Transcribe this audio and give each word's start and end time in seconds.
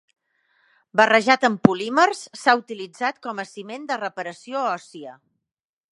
Barrejat 1.01 1.45
amb 1.49 1.61
polímers, 1.67 2.23
s'ha 2.43 2.57
utilitzat 2.63 3.23
com 3.27 3.43
a 3.45 3.49
ciment 3.53 3.89
de 3.93 3.99
reparació 4.07 4.65
òssia. 4.75 5.15